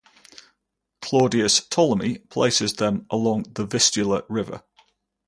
[1.03, 4.63] Claudius Ptolemy places them along the Vistula river.